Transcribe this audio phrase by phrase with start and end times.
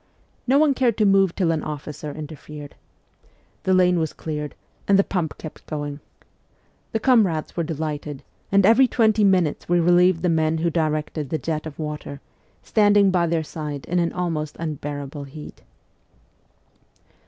[0.47, 2.73] No one cared to move till an officer interfered.
[3.65, 4.55] The lane was cleared,
[4.87, 5.99] and the pump kept going.
[6.91, 11.37] The comrades were delighted, and every twenty minutes we relieved the men who directed the
[11.37, 12.19] jet of water,
[12.63, 15.61] standing by their side in an almost unbearable heat.